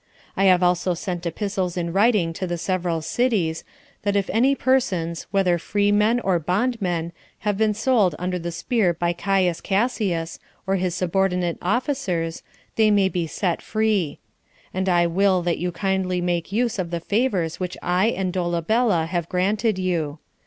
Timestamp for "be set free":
13.09-14.17